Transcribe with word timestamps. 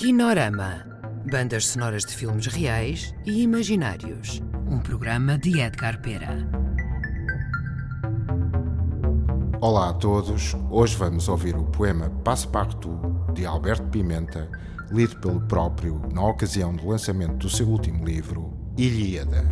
Kinorama. 0.00 0.82
Bandas 1.30 1.66
sonoras 1.66 2.06
de 2.06 2.16
filmes 2.16 2.46
reais 2.46 3.14
e 3.26 3.42
imaginários. 3.42 4.40
Um 4.66 4.78
programa 4.78 5.36
de 5.36 5.60
Edgar 5.60 6.00
Pera. 6.00 6.38
Olá 9.60 9.90
a 9.90 9.92
todos. 9.92 10.56
Hoje 10.70 10.96
vamos 10.96 11.28
ouvir 11.28 11.54
o 11.54 11.64
poema 11.64 12.08
Passepartout 12.24 12.98
de 13.34 13.44
Alberto 13.44 13.88
Pimenta, 13.88 14.50
lido 14.90 15.20
pelo 15.20 15.38
próprio 15.42 16.00
na 16.10 16.24
ocasião 16.24 16.74
do 16.74 16.88
lançamento 16.88 17.36
do 17.36 17.50
seu 17.50 17.68
último 17.68 18.02
livro, 18.02 18.54
Ilíada. 18.78 19.46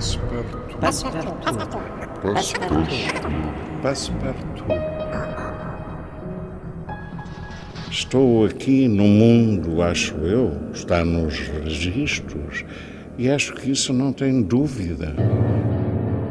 Passepartout. 0.00 0.80
Passepartout. 0.80 1.36
Passepartout. 3.82 4.64
Estou 7.90 8.46
aqui 8.46 8.88
no 8.88 9.04
mundo, 9.04 9.82
acho 9.82 10.14
eu, 10.14 10.56
está 10.72 11.04
nos 11.04 11.38
registros, 11.38 12.64
e 13.18 13.28
acho 13.28 13.52
que 13.52 13.70
isso 13.70 13.92
não 13.92 14.10
tem 14.10 14.40
dúvida. 14.40 15.14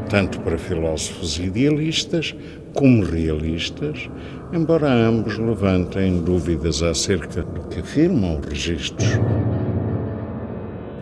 Tanto 0.09 0.39
para 0.39 0.57
filósofos 0.57 1.37
idealistas 1.37 2.35
como 2.73 3.03
realistas, 3.03 4.09
embora 4.51 4.91
ambos 4.91 5.37
levantem 5.37 6.23
dúvidas 6.23 6.81
acerca 6.81 7.43
do 7.43 7.67
que 7.67 7.81
afirmam 7.81 8.39
os 8.39 8.47
registros. 8.47 9.19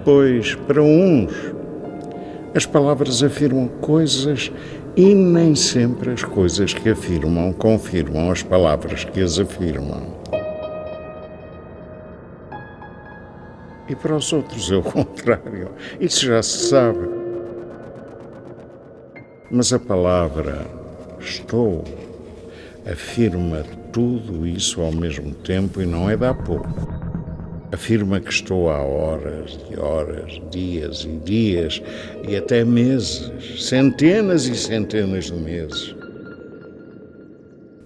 Pois, 0.04 0.56
para 0.56 0.82
uns, 0.82 1.32
as 2.56 2.66
palavras 2.66 3.22
afirmam 3.22 3.68
coisas 3.68 4.52
e 4.96 5.14
nem 5.14 5.54
sempre 5.56 6.12
as 6.12 6.24
coisas 6.24 6.74
que 6.74 6.90
afirmam 6.90 7.54
confirmam 7.54 8.32
as 8.32 8.42
palavras 8.42 9.04
que 9.04 9.22
as 9.22 9.38
afirmam. 9.40 10.02
E 13.90 13.96
para 13.96 14.16
os 14.16 14.34
outros 14.34 14.72
é 14.72 14.76
o 14.76 14.82
contrário. 14.84 15.70
Isso 16.00 16.26
já 16.26 16.42
se 16.42 16.70
sabe. 16.70 17.08
Mas 19.50 19.72
a 19.72 19.80
palavra 19.80 20.66
estou 21.20 21.84
afirma 22.90 23.64
tudo 23.92 24.46
isso 24.48 24.82
ao 24.82 24.92
mesmo 24.92 25.34
tempo 25.34 25.82
e 25.82 25.86
não 25.86 26.10
é 26.10 26.14
há 26.14 26.34
pouco. 26.34 26.87
Afirma 27.72 28.22
que 28.22 28.32
estou 28.32 28.70
há 28.70 28.82
horas 28.82 29.60
e 29.70 29.78
horas, 29.78 30.42
dias 30.52 31.04
e 31.04 31.18
dias 31.18 31.82
e 32.26 32.38
até 32.38 32.64
meses, 32.64 33.30
centenas 33.60 34.46
e 34.48 34.56
centenas 34.56 35.26
de 35.26 35.34
meses. 35.34 35.96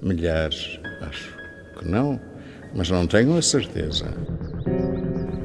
Milhares, 0.04 0.80
acho 1.02 1.36
que 1.80 1.88
não, 1.88 2.20
mas 2.76 2.92
não 2.92 3.08
tenho 3.08 3.36
a 3.36 3.42
certeza. 3.42 4.06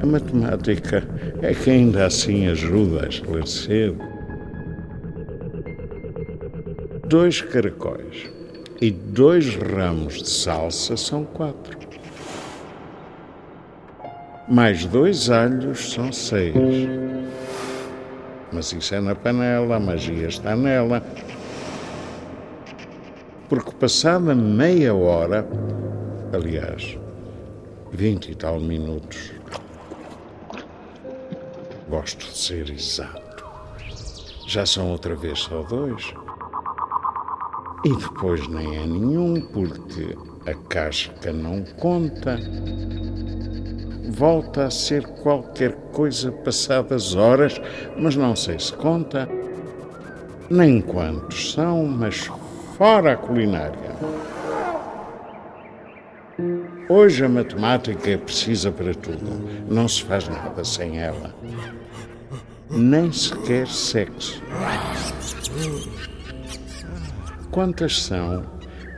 A 0.01 0.05
matemática 0.05 1.03
é 1.41 1.53
que 1.53 1.71
ainda 1.71 2.05
assim 2.05 2.47
ajuda 2.47 3.05
a 3.05 3.09
esclarecer. 3.09 3.95
Dois 7.07 7.41
caracóis 7.41 8.29
e 8.79 8.91
dois 8.91 9.55
ramos 9.55 10.21
de 10.21 10.29
salsa 10.29 10.95
são 10.95 11.23
quatro. 11.23 11.86
Mais 14.49 14.85
dois 14.85 15.29
alhos 15.29 15.91
são 15.91 16.11
seis. 16.11 16.55
Mas 18.51 18.71
isso 18.71 18.95
é 18.95 19.01
na 19.01 19.13
panela, 19.13 19.75
a 19.75 19.79
magia 19.79 20.27
está 20.27 20.55
nela. 20.55 21.03
Porque 23.49 23.71
passada 23.71 24.33
meia 24.33 24.95
hora, 24.95 25.45
aliás, 26.33 26.97
vinte 27.91 28.31
e 28.31 28.35
tal 28.35 28.57
minutos, 28.59 29.33
gosto 31.89 32.25
de 32.25 32.37
ser 32.37 32.69
exato. 32.69 33.45
Já 34.47 34.65
são 34.65 34.91
outra 34.91 35.13
vez 35.13 35.39
só 35.39 35.61
dois. 35.63 36.13
E 37.83 37.89
depois 37.89 38.47
nem 38.47 38.77
é 38.77 38.85
nenhum, 38.85 39.41
porque 39.41 40.17
a 40.49 40.53
casca 40.69 41.33
não 41.33 41.63
conta 41.79 42.39
volta 44.07 44.65
a 44.65 44.71
ser 44.71 45.05
qualquer 45.05 45.73
coisa 45.91 46.31
passadas 46.31 47.15
horas, 47.15 47.61
mas 47.97 48.15
não 48.15 48.35
sei 48.35 48.59
se 48.59 48.73
conta. 48.73 49.27
Nem 50.49 50.81
quantos 50.81 51.51
são, 51.51 51.85
mas 51.85 52.29
fora 52.77 53.13
a 53.13 53.17
culinária. 53.17 53.95
Hoje 56.89 57.25
a 57.25 57.29
matemática 57.29 58.11
é 58.11 58.17
precisa 58.17 58.71
para 58.71 58.93
tudo. 58.93 59.65
Não 59.69 59.87
se 59.87 60.03
faz 60.03 60.29
nada 60.29 60.63
sem 60.63 60.99
ela. 60.99 61.33
Nem 62.69 63.11
sequer 63.11 63.67
sexo. 63.67 64.41
Quantas 67.51 68.01
são 68.03 68.45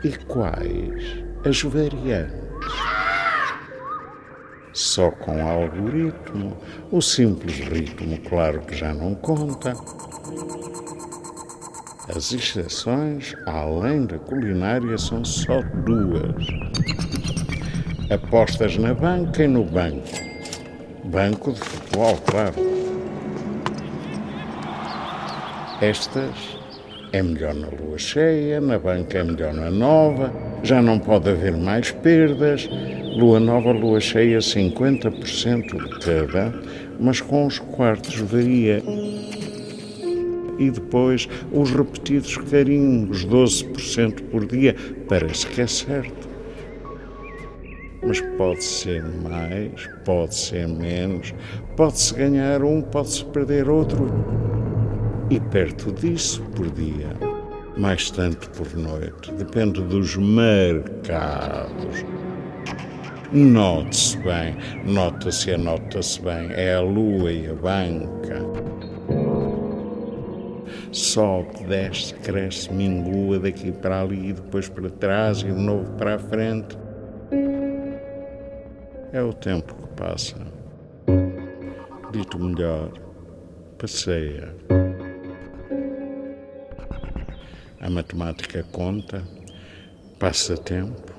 e 0.03 0.11
quais 0.11 1.23
as 1.45 1.61
variantes? 1.63 2.88
Só 4.73 5.09
com 5.09 5.47
algoritmo, 5.47 6.55
o 6.91 7.01
simples 7.01 7.59
ritmo, 7.59 8.17
claro 8.29 8.61
que 8.61 8.75
já 8.75 8.93
não 8.93 9.15
conta. 9.15 9.73
As 12.15 12.31
exceções, 12.31 13.35
além 13.45 14.05
da 14.05 14.17
culinária, 14.19 14.97
são 14.97 15.25
só 15.25 15.61
duas: 15.85 16.45
apostas 18.11 18.77
na 18.77 18.93
banca 18.93 19.43
e 19.43 19.47
no 19.47 19.63
banco. 19.63 20.07
Banco 21.05 21.51
de 21.53 21.59
futebol, 21.59 22.17
claro. 22.25 22.55
Estas 25.81 26.59
é 27.11 27.23
melhor 27.23 27.53
na 27.53 27.67
lua 27.67 27.97
cheia, 27.97 28.61
na 28.61 28.77
banca 28.77 29.17
é 29.17 29.23
melhor 29.23 29.53
na 29.53 29.71
nova, 29.71 30.31
já 30.63 30.81
não 30.81 30.99
pode 30.99 31.29
haver 31.29 31.55
mais 31.55 31.91
perdas. 31.91 32.69
Lua 33.17 33.39
nova, 33.39 33.71
lua 33.71 33.99
cheia, 33.99 34.39
50% 34.39 35.65
de 35.65 35.99
cada, 35.99 36.53
mas 36.99 37.21
com 37.21 37.45
os 37.45 37.59
quartos 37.59 38.15
varia. 38.19 38.81
E 40.57 40.69
depois 40.69 41.27
os 41.51 41.71
repetidos 41.71 42.37
carimbos, 42.37 43.25
12% 43.25 44.21
por 44.29 44.45
dia, 44.45 44.75
parece 45.07 45.47
que 45.47 45.61
é 45.61 45.67
certo. 45.67 46.29
Mas 48.05 48.21
pode 48.37 48.63
ser 48.63 49.03
mais, 49.03 49.89
pode 50.05 50.35
ser 50.35 50.67
menos, 50.67 51.33
pode-se 51.75 52.13
ganhar 52.13 52.63
um, 52.63 52.81
pode-se 52.81 53.25
perder 53.25 53.69
outro 53.69 54.09
e 55.29 55.39
perto 55.39 55.91
disso 55.91 56.41
por 56.55 56.69
dia. 56.71 57.28
Mais 57.79 58.11
tanto 58.11 58.49
por 58.49 58.75
noite. 58.75 59.31
Depende 59.35 59.81
dos 59.81 60.17
mercados. 60.17 62.03
Note-se 63.31 64.17
bem, 64.17 64.57
nota-se 64.83 65.51
e 65.51 65.57
nota-se 65.57 66.21
bem. 66.21 66.51
É 66.51 66.75
a 66.75 66.81
lua 66.81 67.31
e 67.31 67.47
a 67.47 67.53
banca. 67.53 68.41
Sobe, 70.91 71.63
desce, 71.69 72.15
cresce, 72.15 72.73
mingua 72.73 73.39
daqui 73.39 73.71
para 73.71 74.01
ali, 74.01 74.33
depois 74.33 74.67
para 74.67 74.89
trás 74.89 75.39
e 75.39 75.45
de 75.45 75.53
novo 75.53 75.89
para 75.93 76.15
a 76.15 76.19
frente. 76.19 76.77
É 79.13 79.21
o 79.21 79.31
tempo 79.31 79.73
que 79.73 79.87
passa. 79.95 80.35
Dito 82.11 82.37
melhor, 82.37 82.91
passeia. 83.77 84.53
A 87.89 87.91
matemática 87.91 88.63
conta, 88.71 89.23
passa 90.19 90.55
tempo. 90.55 91.11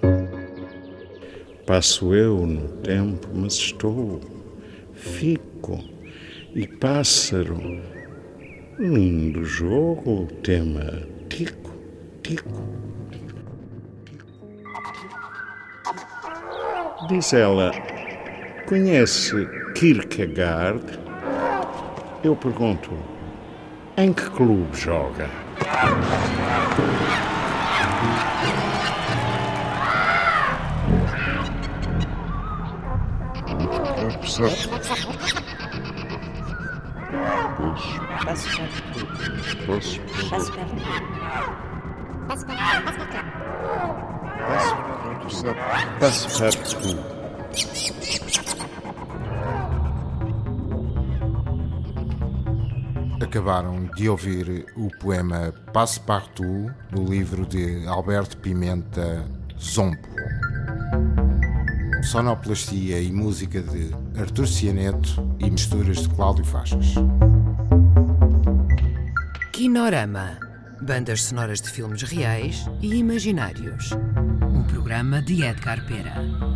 Passo 1.67 2.14
eu 2.14 2.46
no 2.46 2.69
tempo, 2.76 3.26
mas 3.34 3.55
estou, 3.55 4.20
fico. 4.94 5.82
E 6.55 6.69
pássaro, 6.69 7.58
lindo 8.78 9.44
jogo, 9.44 10.28
tema 10.44 11.02
tico, 11.28 11.75
tico. 12.22 12.62
Diz 17.08 17.32
ela, 17.32 17.72
conhece 18.69 19.34
Kierkegaard? 19.75 20.84
Eu 22.22 22.37
pergunto, 22.37 22.93
em 24.02 24.14
que 24.14 24.31
clube 24.31 24.75
joga? 24.75 25.29
Passapartout. 38.25 39.06
Passapartout. 46.00 46.96
Acabaram 53.31 53.88
de 53.94 54.09
ouvir 54.09 54.67
o 54.75 54.88
poema 54.99 55.55
Passepartout 55.73 56.69
do 56.91 57.05
livro 57.05 57.47
de 57.47 57.87
Alberto 57.87 58.37
Pimenta 58.38 59.25
Zombo. 59.56 59.97
Sonoplastia 62.03 63.00
e 63.00 63.12
música 63.12 63.62
de 63.62 63.94
Artur 64.21 64.49
Cianeto 64.49 65.37
e 65.38 65.49
misturas 65.49 65.99
de 65.99 66.09
Cláudio 66.09 66.44
Faixas. 66.44 66.94
Kinorama. 69.53 70.37
Bandas 70.82 71.23
sonoras 71.23 71.61
de 71.61 71.71
filmes 71.71 72.03
reais 72.03 72.69
e 72.82 72.97
imaginários. 72.97 73.93
Um 74.53 74.65
programa 74.65 75.23
de 75.23 75.44
Edgar 75.44 75.87
Pera. 75.87 76.50